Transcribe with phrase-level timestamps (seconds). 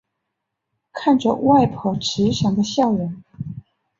[0.91, 3.21] 看着外婆慈祥的笑容